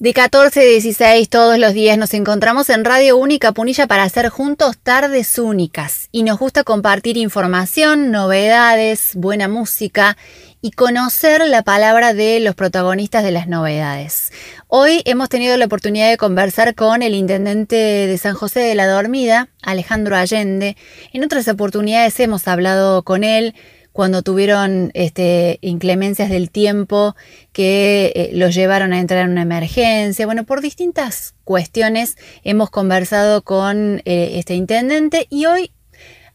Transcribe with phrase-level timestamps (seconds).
[0.00, 4.30] De 14 a 16 todos los días nos encontramos en Radio Única Punilla para hacer
[4.30, 10.16] juntos tardes únicas y nos gusta compartir información, novedades, buena música
[10.62, 14.32] y conocer la palabra de los protagonistas de las novedades.
[14.68, 18.86] Hoy hemos tenido la oportunidad de conversar con el intendente de San José de la
[18.86, 20.78] Dormida, Alejandro Allende.
[21.12, 23.54] En otras oportunidades hemos hablado con él
[23.92, 27.16] cuando tuvieron este, inclemencias del tiempo
[27.52, 30.26] que eh, los llevaron a entrar en una emergencia.
[30.26, 35.72] Bueno, por distintas cuestiones hemos conversado con eh, este intendente y hoy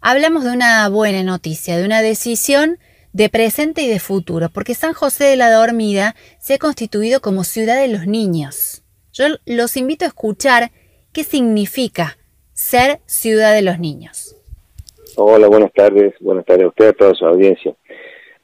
[0.01, 2.77] hablamos de una buena noticia, de una decisión
[3.13, 7.45] de presente y de futuro, porque San José de la Dormida se ha constituido como
[7.45, 8.83] ciudad de los niños.
[9.13, 10.73] Yo los invito a escuchar
[11.13, 12.17] qué significa
[12.51, 14.34] ser ciudad de los niños.
[15.17, 16.13] Hola, buenas tardes.
[16.19, 17.73] Buenas tardes a usted, a toda su audiencia.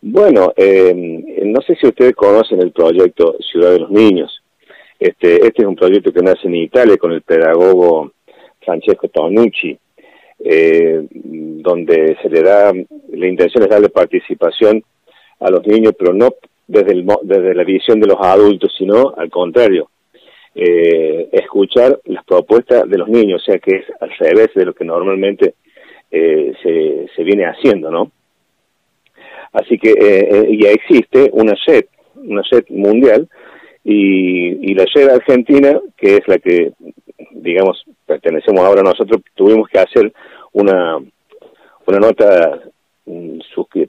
[0.02, 0.94] Bueno, eh,
[1.44, 4.42] no sé si ustedes conocen el proyecto Ciudad de los Niños.
[4.98, 8.14] Este, este es un proyecto que nace en Italia con el pedagogo
[8.64, 9.78] Francesco Tonucci,
[10.40, 14.82] eh, donde se le da, la intención es darle participación
[15.42, 16.30] a los niños, pero no
[16.68, 19.90] desde, el, desde la visión de los adultos, sino al contrario,
[20.56, 24.74] eh, escuchar las propuestas de los niños, o sea que es al revés de lo
[24.74, 25.56] que normalmente
[26.12, 28.12] eh, se, se, viene haciendo, ¿no?
[29.54, 33.28] Así que eh, eh, ya existe una SED, una SED mundial,
[33.84, 36.74] y, y la SED argentina, que es la que,
[37.32, 40.14] digamos, pertenecemos ahora nosotros, tuvimos que hacer
[40.54, 40.98] una,
[41.88, 42.62] una nota
[43.06, 43.40] mm,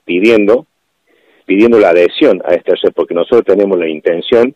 [0.05, 0.67] pidiendo
[1.45, 4.55] pidiendo la adhesión a esta SED, porque nosotros tenemos la intención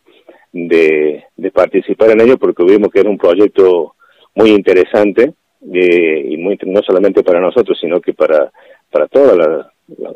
[0.53, 3.95] de, de participar en ello, porque vimos que era un proyecto
[4.35, 5.35] muy interesante,
[5.73, 8.51] eh, y muy, no solamente para nosotros, sino que para,
[8.91, 9.37] para todos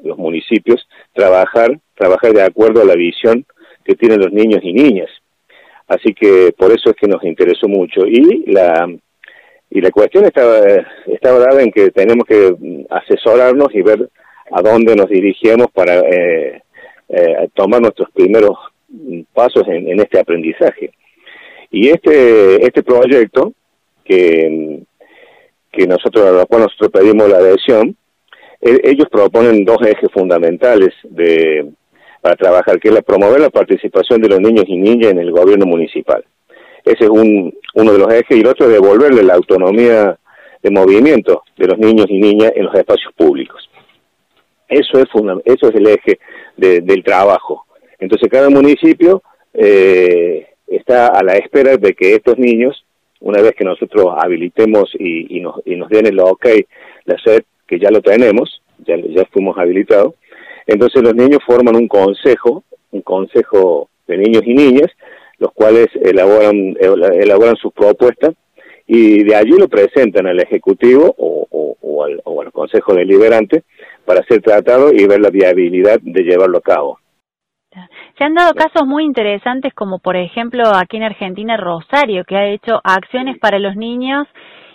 [0.03, 3.45] los municipios, trabajar, trabajar de acuerdo a la visión
[3.85, 5.11] que tienen los niños y niñas.
[5.89, 8.07] Así que por eso es que nos interesó mucho.
[8.07, 8.89] Y la,
[9.71, 10.61] y la cuestión estaba,
[11.07, 12.55] estaba dada en que tenemos que
[12.91, 14.09] asesorarnos y ver
[14.53, 16.63] a dónde nos dirigíamos para eh,
[17.09, 18.57] eh, tomar nuestros primeros
[19.33, 20.91] pasos en, en, este aprendizaje.
[21.71, 23.53] Y este, este proyecto,
[24.05, 24.83] que
[25.71, 27.97] que nosotros, a la cual nosotros pedimos la adhesión,
[28.61, 31.71] e, ellos proponen dos ejes fundamentales de,
[32.21, 35.33] para trabajar, que es la, promover la participación de los niños y niñas en el
[35.33, 36.25] gobierno municipal.
[36.85, 40.19] Ese es un, uno de los ejes, y el otro es devolverle la autonomía
[40.63, 43.69] de movimiento de los niños y niñas en los espacios públicos.
[44.69, 45.09] Eso es,
[45.45, 46.19] eso es el eje
[46.57, 47.67] del trabajo.
[47.99, 52.85] Entonces cada municipio eh, está a la espera de que estos niños
[53.21, 56.47] una vez que nosotros habilitemos y, y, nos, y nos den el ok,
[57.05, 60.15] la SED, que ya lo tenemos, ya, ya fuimos habilitados,
[60.67, 64.91] entonces los niños forman un consejo, un consejo de niños y niñas,
[65.39, 68.35] los cuales elaboran, elaboran sus propuestas
[68.87, 73.63] y de allí lo presentan al Ejecutivo o, o, al, o al Consejo Deliberante
[74.05, 76.99] para ser tratado y ver la viabilidad de llevarlo a cabo.
[78.21, 82.49] Se han dado casos muy interesantes como por ejemplo aquí en Argentina Rosario, que ha
[82.49, 84.29] hecho acciones para los niños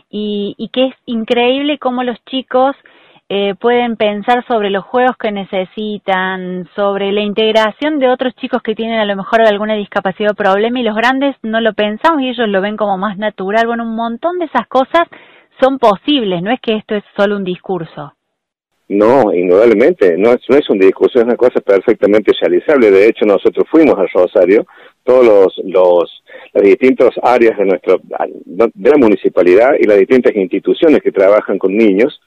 [0.10, 2.76] y, y que es increíble cómo los chicos
[3.30, 8.74] eh, pueden pensar sobre los juegos que necesitan, sobre la integración de otros chicos que
[8.74, 12.30] tienen a lo mejor alguna discapacidad o problema y los grandes no lo pensamos y
[12.30, 13.68] ellos lo ven como más natural.
[13.68, 15.04] Bueno, un montón de esas cosas
[15.62, 18.15] son posibles, no es que esto es solo un discurso.
[18.88, 22.92] No, indudablemente, no es, no es un discurso, es una cosa perfectamente realizable.
[22.92, 24.68] De hecho, nosotros fuimos a Rosario,
[25.04, 26.24] todos los, los
[26.54, 31.76] las distintas áreas de nuestro de la municipalidad y las distintas instituciones que trabajan con
[31.76, 32.22] niños,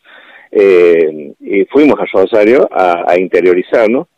[0.50, 4.08] eh, y fuimos a Rosario a, a interiorizarnos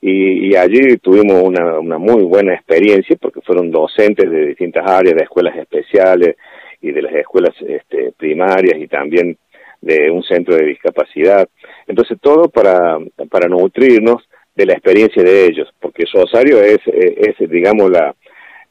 [0.00, 5.14] y, y, allí tuvimos una, una muy buena experiencia porque fueron docentes de distintas áreas,
[5.14, 6.36] de escuelas especiales
[6.82, 9.38] y de las escuelas este, primarias y también
[9.80, 11.48] de un centro de discapacidad.
[11.86, 12.98] Entonces, todo para,
[13.30, 14.22] para nutrirnos
[14.54, 18.14] de la experiencia de ellos, porque Rosario es, es digamos, la,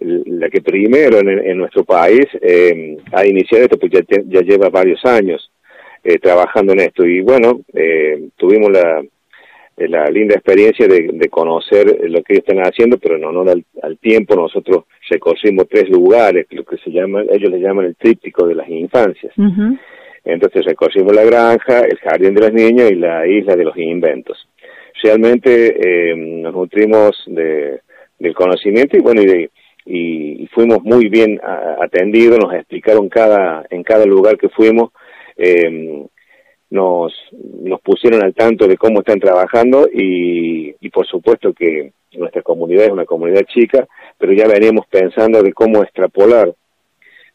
[0.04, 5.04] la que primero en, en nuestro país eh, ha iniciado esto, porque ya, lleva varios
[5.06, 5.52] años
[6.04, 7.06] eh, trabajando en esto.
[7.06, 9.04] Y bueno, eh, tuvimos la,
[9.78, 13.98] la linda experiencia de, conocer lo que ellos están haciendo, pero en honor al, al,
[13.98, 18.56] tiempo nosotros recorrimos tres lugares, lo que se llama, ellos le llaman el tríptico de
[18.56, 19.34] las infancias.
[20.24, 24.48] Entonces recorrimos la granja, el jardín de las niñas y la isla de los inventos.
[25.02, 27.82] Realmente eh, nos nutrimos de,
[28.20, 29.50] del conocimiento y bueno, y,
[29.86, 31.42] y, y fuimos muy bien
[31.82, 34.92] atendidos, nos explicaron cada, en cada lugar que fuimos
[35.36, 36.06] eh,
[36.70, 37.14] nos,
[37.62, 42.86] nos pusieron al tanto de cómo están trabajando y, y por supuesto que nuestra comunidad
[42.86, 43.88] es una comunidad chica,
[44.18, 46.54] pero ya veníamos pensando de cómo extrapolar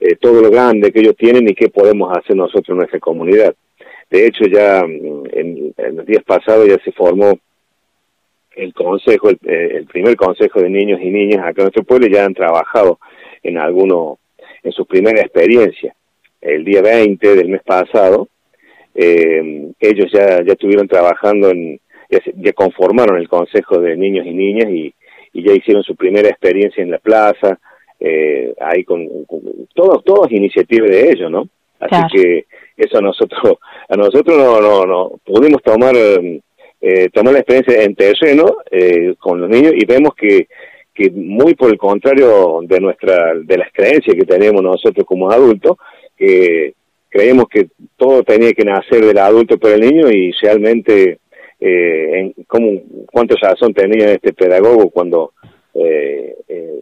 [0.00, 3.54] eh, todo lo grande que ellos tienen y qué podemos hacer nosotros en nuestra comunidad.
[4.10, 7.38] De hecho, ya mm, en, los días pasados ya se formó
[8.56, 12.06] el consejo, el, eh, el, primer consejo de niños y niñas acá en nuestro pueblo
[12.08, 12.98] ya han trabajado
[13.42, 14.18] en alguno,
[14.62, 15.94] en su primera experiencia.
[16.40, 18.28] El día 20 del mes pasado,
[18.94, 21.80] eh, ellos ya, ya estuvieron trabajando en,
[22.10, 24.94] ya, conformaron el consejo de niños y niñas y,
[25.32, 27.58] y ya hicieron su primera experiencia en la plaza,
[28.00, 29.08] eh, ahí con,
[29.74, 31.48] todos todas iniciativas de ellos, ¿no?
[31.80, 32.46] Así que
[32.76, 33.58] eso a nosotros
[33.88, 39.40] a nosotros no no no pudimos tomar eh, tomar la experiencia en terreno eh, con
[39.40, 40.48] los niños y vemos que
[40.94, 45.76] que muy por el contrario de nuestra de las creencias que tenemos nosotros como adultos
[46.16, 46.74] que
[47.08, 51.18] creemos que todo tenía que nacer del adulto para el niño y realmente
[51.60, 52.80] eh, en cómo
[53.10, 55.32] cuánta razón tenía este pedagogo cuando
[55.74, 56.36] eh,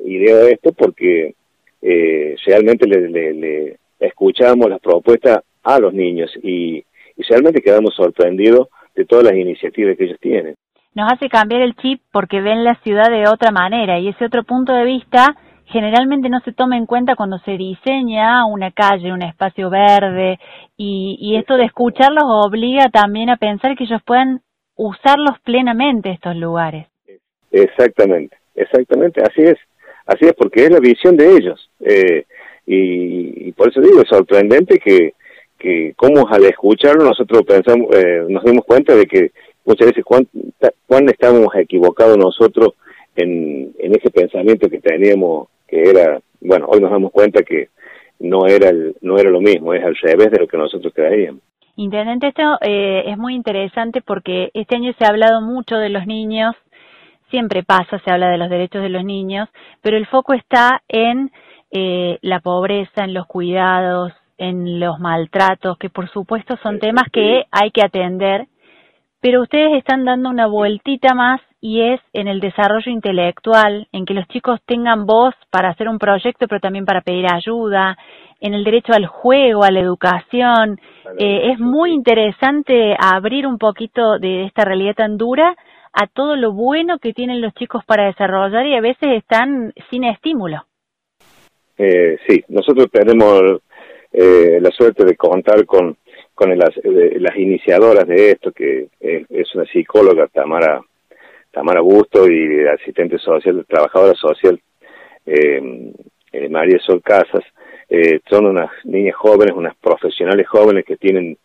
[0.06, 1.34] eh, ideó esto porque
[1.82, 6.78] eh, realmente le, le, le, escuchamos las propuestas a los niños y,
[7.16, 10.54] y realmente quedamos sorprendidos de todas las iniciativas que ellos tienen.
[10.94, 14.44] Nos hace cambiar el chip porque ven la ciudad de otra manera y ese otro
[14.44, 15.36] punto de vista
[15.66, 20.38] generalmente no se toma en cuenta cuando se diseña una calle, un espacio verde
[20.76, 24.40] y, y esto de escucharlos obliga también a pensar que ellos puedan
[24.76, 26.86] usarlos plenamente estos lugares.
[27.50, 28.36] Exactamente.
[28.56, 29.58] Exactamente, así es,
[30.06, 31.70] así es, porque es la visión de ellos.
[31.80, 32.24] Eh,
[32.66, 35.14] y, por eso digo, es sorprendente que,
[35.58, 39.30] que como al escucharlo nosotros pensamos, eh, nos dimos cuenta de que
[39.64, 40.26] muchas veces cuán,
[40.86, 42.74] cuán estamos equivocados nosotros
[43.14, 47.68] en, en ese pensamiento que teníamos, que era, bueno, hoy nos damos cuenta que
[48.18, 51.42] no era, el, no era lo mismo, es al revés de lo que nosotros creíamos.
[51.76, 56.06] Intendente, esto eh, es muy interesante porque este año se ha hablado mucho de los
[56.06, 56.54] niños
[57.30, 59.48] siempre pasa, se habla de los derechos de los niños,
[59.82, 61.30] pero el foco está en
[61.70, 67.44] eh, la pobreza, en los cuidados, en los maltratos, que por supuesto son temas que
[67.50, 68.46] hay que atender,
[69.20, 74.14] pero ustedes están dando una vueltita más y es en el desarrollo intelectual, en que
[74.14, 77.96] los chicos tengan voz para hacer un proyecto, pero también para pedir ayuda,
[78.40, 80.78] en el derecho al juego, a la educación.
[81.18, 85.56] Eh, es muy interesante abrir un poquito de esta realidad tan dura
[85.96, 90.04] a todo lo bueno que tienen los chicos para desarrollar y a veces están sin
[90.04, 90.66] estímulo.
[91.78, 93.62] Eh, sí, nosotros tenemos
[94.12, 95.96] eh, la suerte de contar con,
[96.34, 100.82] con las, las iniciadoras de esto, que es una psicóloga, Tamara,
[101.50, 104.60] Tamara Busto, y asistente social, trabajadora social,
[105.24, 105.92] eh,
[106.32, 107.42] eh, María Sol Casas.
[107.88, 111.38] Eh, son unas niñas jóvenes, unas profesionales jóvenes que tienen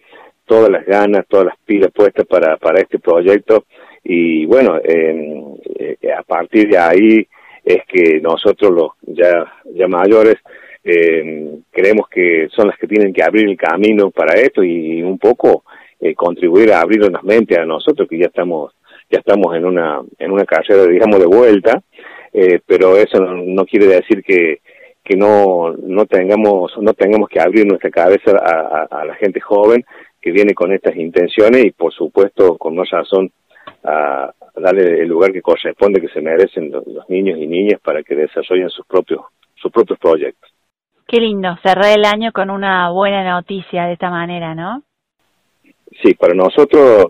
[0.52, 3.64] todas las ganas, todas las pilas puestas para, para este proyecto.
[4.04, 7.26] Y bueno, eh, a partir de ahí
[7.64, 10.36] es que nosotros los ya, ya mayores
[10.84, 15.18] eh, creemos que son las que tienen que abrir el camino para esto y un
[15.18, 15.64] poco
[16.02, 18.74] eh, contribuir a abrir las mentes a nosotros que ya estamos
[19.10, 21.82] ya estamos en una en una carrera digamos de vuelta.
[22.34, 24.60] Eh, pero eso no, quiere decir que
[25.02, 29.86] que no no tengamos no tengamos que abrir nuestra cabeza a la gente joven
[30.22, 33.32] que viene con estas intenciones y por supuesto con más razón
[33.84, 38.16] a, darle el lugar que corresponde, que se merecen los, niños y niñas para que
[38.16, 39.22] desarrollen sus propios,
[39.56, 40.52] sus propios proyectos.
[41.08, 44.84] Qué lindo, cerrar el año con una buena noticia de esta manera, ¿no?
[46.02, 47.08] Sí, para nosotros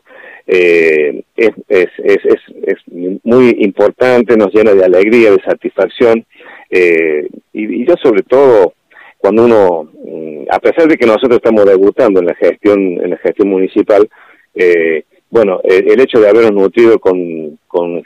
[0.48, 2.78] eh, es, es, es, es,
[3.24, 6.26] muy importante, nos llena de alegría, de satisfacción,
[6.70, 8.74] eh, y, y yo sobre todo
[9.22, 13.18] cuando uno, mm, a pesar de que nosotros estamos debutando en la gestión, en la
[13.18, 14.10] gestión municipal,
[14.56, 17.58] eh, bueno, el, hecho de habernos nutrido con,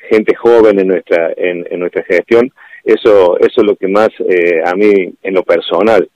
[0.10, 2.52] gente joven en nuestra, en, en nuestra gestión,
[2.84, 4.94] eso, eso es lo que más eh, a mí
[5.24, 6.08] en lo personal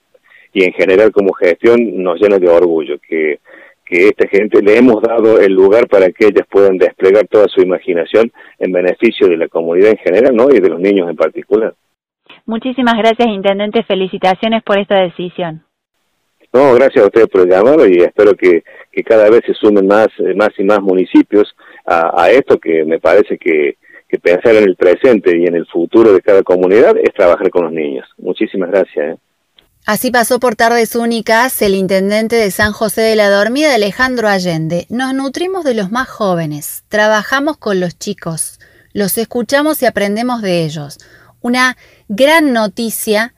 [0.52, 3.40] y en general como gestión nos llena de orgullo, que,
[3.84, 7.60] que esta gente le hemos dado el lugar para que ellas puedan desplegar toda su
[7.60, 10.48] imaginación en beneficio de la comunidad en general, ¿no?
[10.50, 11.74] Y de los niños en particular.
[12.46, 13.82] Muchísimas gracias, Intendente.
[13.84, 15.62] Felicitaciones por esta decisión.
[16.52, 19.86] No, gracias a ustedes por el llamado y espero que, que cada vez se sumen
[19.86, 21.54] más, eh, más y más municipios
[21.86, 23.76] a, a esto que me parece que,
[24.10, 27.64] que pensar en el presente y en el futuro de cada comunidad es trabajar con
[27.64, 28.06] los niños.
[28.18, 29.14] Muchísimas gracias.
[29.14, 29.18] ¿eh?
[29.86, 34.86] Así pasó por tardes únicas el intendente de San José de la Dormida, Alejandro Allende.
[34.90, 38.58] Nos nutrimos de los más jóvenes, trabajamos con los chicos,
[38.92, 40.98] los escuchamos y aprendemos de ellos.
[41.40, 41.76] Una
[42.08, 43.34] gran noticia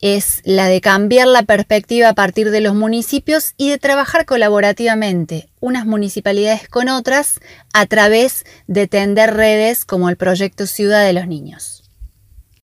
[0.00, 5.48] es la de cambiar la perspectiva a partir de los municipios y de trabajar colaborativamente
[5.60, 7.40] unas municipalidades con otras
[7.72, 11.85] a través de tender redes como el proyecto Ciudad de los Niños.